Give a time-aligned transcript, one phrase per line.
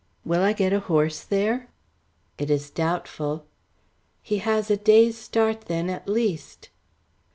[0.25, 1.67] "Will I get a horse there?"
[2.39, 3.45] "It is doubtful."
[4.23, 6.69] "He has a day's start then at the least."